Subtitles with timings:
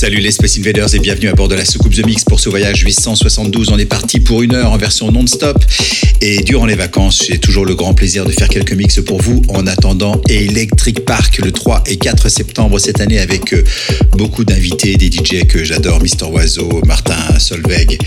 [0.00, 2.48] Salut les Space Invaders et bienvenue à bord de la soucoupe The Mix pour ce
[2.48, 3.68] voyage 872.
[3.68, 5.62] On est parti pour une heure en version non-stop
[6.22, 9.42] et durant les vacances, j'ai toujours le grand plaisir de faire quelques mix pour vous
[9.48, 13.62] en attendant Electric Park le 3 et 4 septembre cette année avec euh,
[14.12, 17.98] beaucoup d'invités, des DJ que j'adore, Mister Oiseau, Martin Solveig.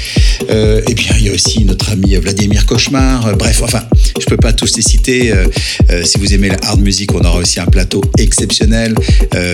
[0.50, 3.28] Euh, et bien il y a aussi notre ami Vladimir Cauchemar.
[3.28, 3.84] Euh, bref, enfin,
[4.20, 5.32] je peux pas tous les citer.
[5.32, 8.96] Euh, si vous aimez la hard music, on aura aussi un plateau exceptionnel.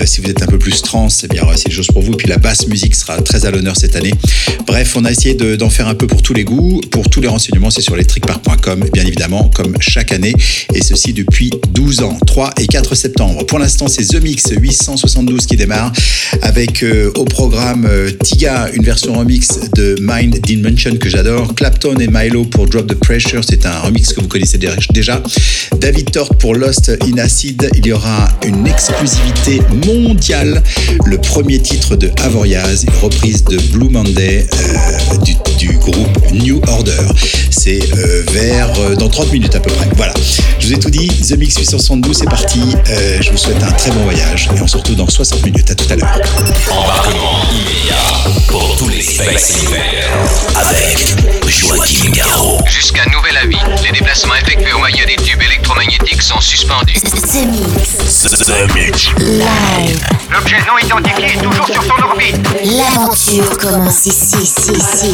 [0.06, 2.16] Si vous êtes un peu plus trans, eh bien c'est des choses pour vous.
[2.30, 4.14] La basse musique sera très à l'honneur cette année.
[4.68, 6.80] Bref, on a essayé de- d'en faire un peu pour tous les goûts.
[6.92, 10.34] Pour tous les renseignements, c'est sur electricpark.com, bien évidemment, comme chaque année.
[10.74, 13.46] Et ceci depuis 12 ans, 3 et 4 septembre.
[13.48, 15.92] Pour l'instant, c'est The Mix 872 qui démarre
[16.44, 21.56] avec euh, au programme euh, Tiga, une version remix de Mind Dimension que j'adore.
[21.56, 25.24] Clapton et Milo pour Drop the Pressure, c'est un remix que vous connaissez dé- déjà.
[25.82, 27.70] David Tort pour Lost in Acid.
[27.76, 30.62] Il y aura une exclusivité mondiale.
[31.06, 35.18] Le premier titre de Avoriaz, reprise de Blue Monday euh,
[35.58, 37.08] du, groupe New Order.
[37.50, 39.88] C'est euh, vers euh, dans 30 minutes à peu près.
[39.96, 40.14] Voilà.
[40.60, 41.08] Je vous ai tout dit.
[41.08, 42.62] The Mix 872, c'est parti.
[43.22, 45.72] Je vous souhaite un très bon voyage et on se retrouve dans 60 minutes.
[45.72, 46.20] À tout à l'heure.
[46.72, 47.96] Embarquement immédiat
[48.48, 49.00] pour tous les
[50.56, 51.49] avec
[58.50, 59.14] The Mix.
[59.20, 60.04] Live.
[60.32, 62.36] L'objet non identifié est toujours sur son orbite.
[62.66, 65.14] L'aventure commence ici, ici, ici.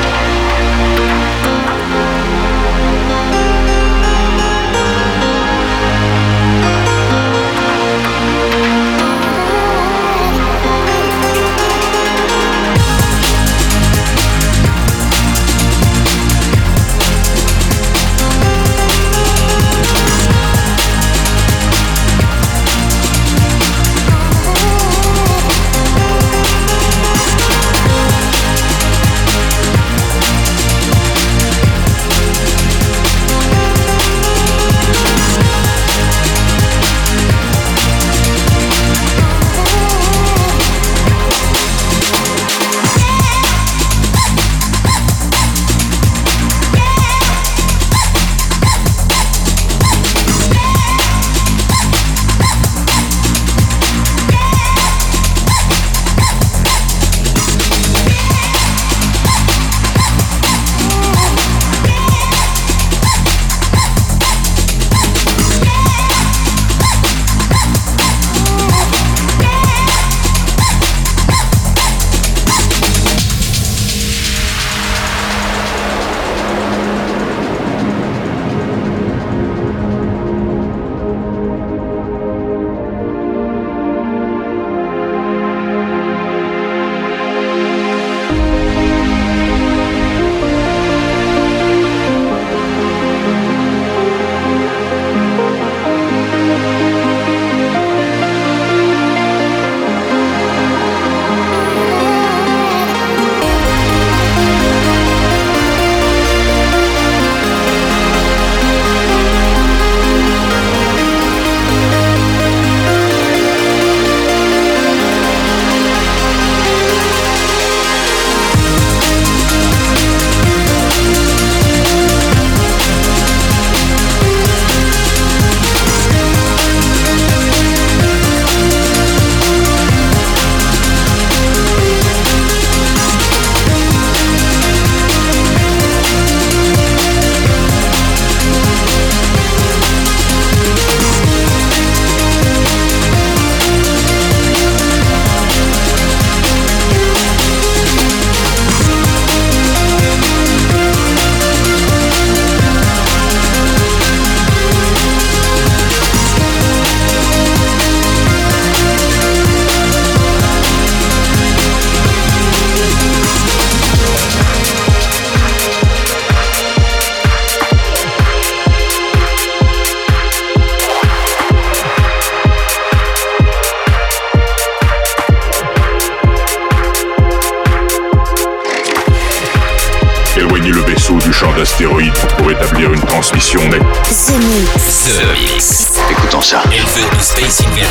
[187.41, 187.90] face inverso.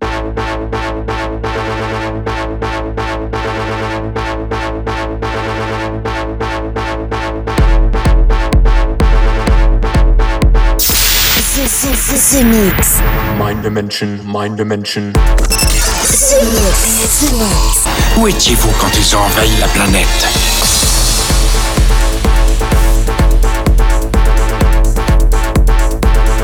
[12.31, 12.99] the, the, the Mix.
[13.37, 15.11] Mind dimension, mind dimension.
[15.13, 16.31] The Mix.
[17.19, 18.17] The Mix.
[18.17, 20.27] Où étiez-vous quand ils ont envahi la planète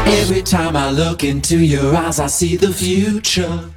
[0.08, 3.77] Every time I look into your eyes, I see the future.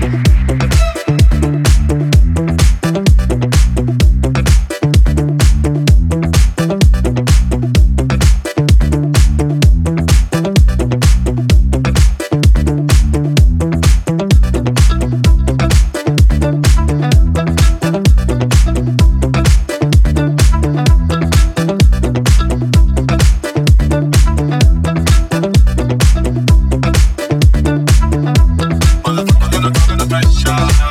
[30.31, 30.90] shot.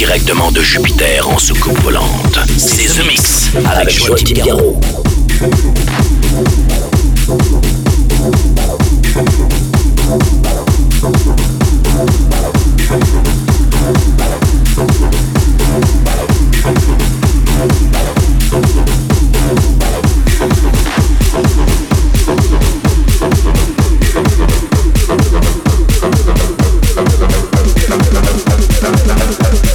[0.00, 1.79] directement de Jupiter en soucoupe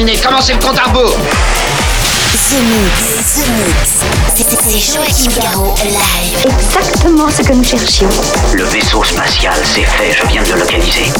[0.00, 1.14] Commencez le compte à rebours?
[1.14, 4.56] The Mix, The Mix.
[4.62, 6.46] C'est Joachim Garraud live.
[6.58, 8.08] Exactement ce que nous cherchions.
[8.54, 11.12] Le vaisseau spatial, c'est fait, je viens de le localiser.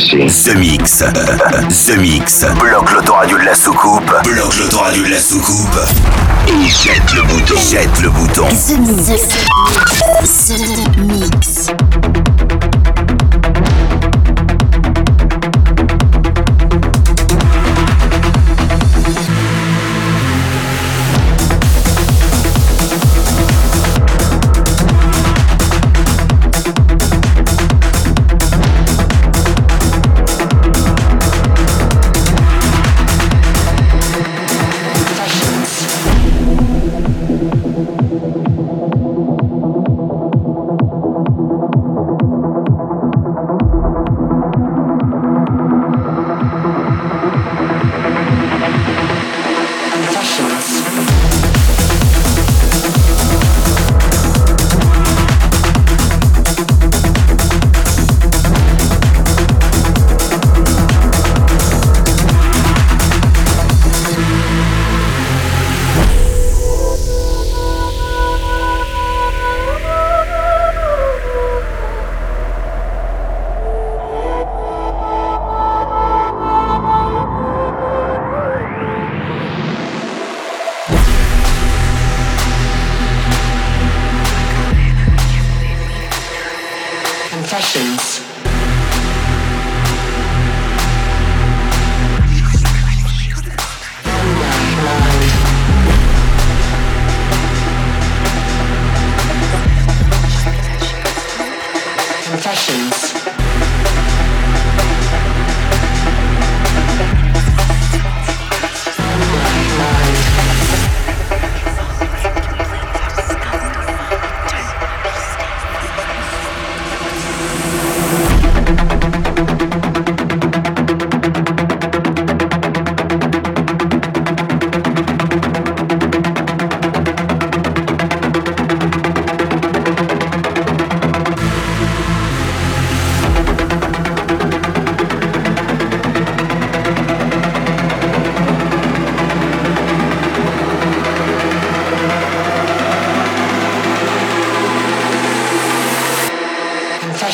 [0.00, 0.50] Ceci.
[0.50, 1.04] The Mix.
[1.86, 2.44] The Mix.
[2.58, 4.12] Bloque l'autoradio de la soucoupe.
[4.24, 5.78] Bloque l'autoradio de la soucoupe.
[6.48, 7.54] Et jette le bouton.
[7.70, 8.48] Jette le bouton.
[8.48, 9.28] The Mix.
[10.48, 11.53] The Mix.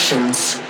[0.00, 0.69] sessions.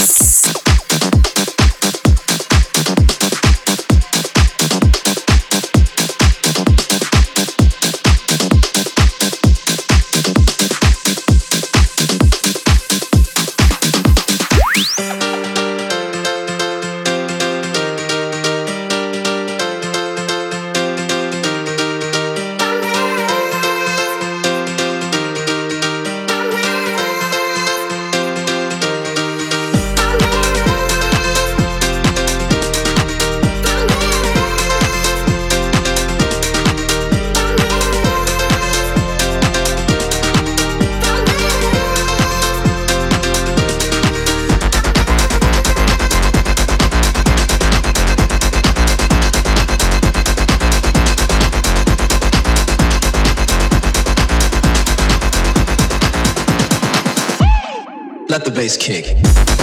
[58.31, 59.60] let the bass kick.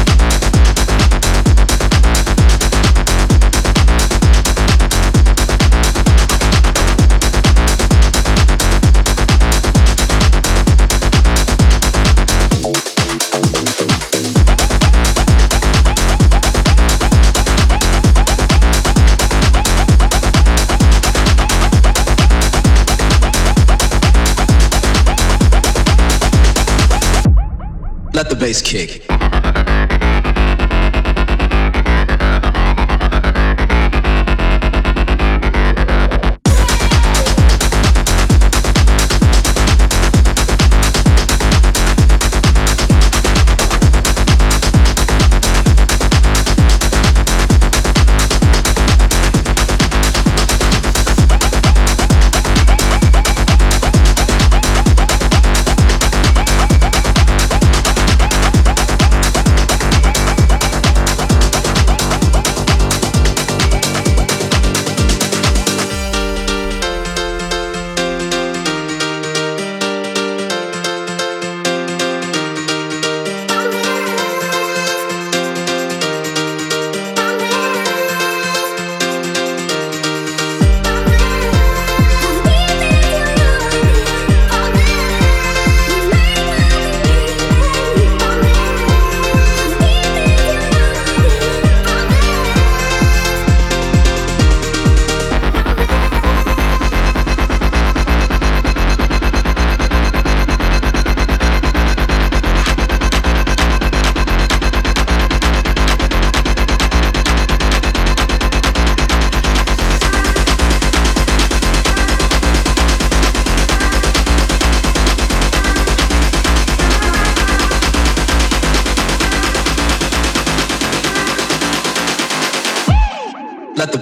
[28.49, 29.07] Let the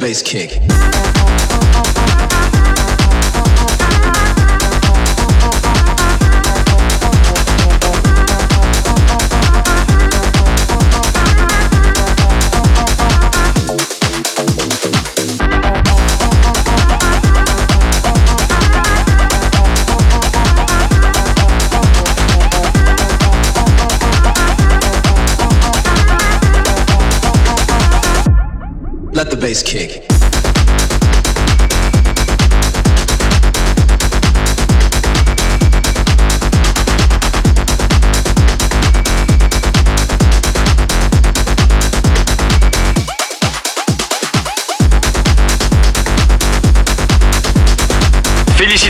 [0.07, 0.75] bass kick.
[29.47, 30.05] Bass kick.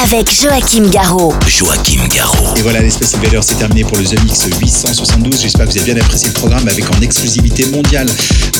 [0.00, 1.34] Avec Joachim Garraud.
[1.46, 2.56] Joachim Garraud.
[2.56, 5.42] Et voilà, l'Espace Invader, c'est terminé pour le The Mix 872.
[5.42, 8.08] J'espère que vous avez bien apprécié le programme avec en exclusivité mondiale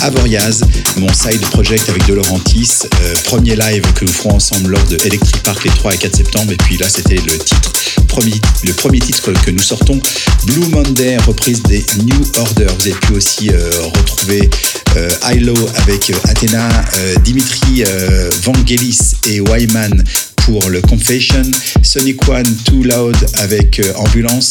[0.03, 0.63] Avoriaz,
[0.97, 2.69] mon side project avec De Laurentiis.
[3.01, 6.17] Euh, premier live que nous ferons ensemble lors de Electric Park les 3 et 4
[6.17, 6.53] septembre.
[6.53, 7.73] Et puis là, c'était le titre,
[8.09, 9.99] premier, le premier titre que nous sortons,
[10.47, 12.67] Blue Monday, reprise des New Order.
[12.79, 14.51] Vous avez pu aussi euh, retrouver
[14.97, 16.69] euh, Hilo avec Athena,
[16.99, 20.05] euh, Dimitri euh, Vangelis et Wyman
[20.45, 21.43] pour le Confession,
[21.83, 24.51] Sonic One Too Loud avec euh, Ambulance,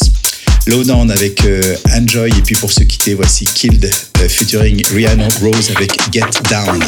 [0.66, 3.90] Lowdown avec euh, Enjoy et puis pour se quitter voici Killed
[4.20, 6.82] euh, featuring Rihanna Rose avec Get Down.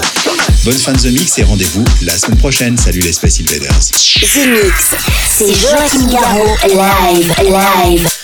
[0.64, 2.78] Bonne fin de The Mix et rendez-vous la semaine prochaine.
[2.78, 3.80] Salut les Space Invaders.
[3.80, 4.94] The Mix.
[5.36, 6.08] C'est Joachim.
[6.68, 8.23] Live, live.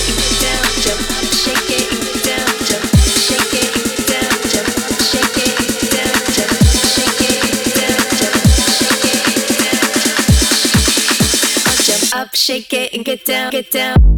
[12.33, 14.17] Shake it and get down, get down.